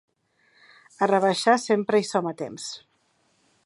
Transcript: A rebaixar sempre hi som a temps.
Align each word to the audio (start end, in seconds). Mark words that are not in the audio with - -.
A 1.05 1.09
rebaixar 1.13 1.55
sempre 1.67 2.01
hi 2.03 2.09
som 2.13 2.35
a 2.35 2.37
temps. 2.45 2.69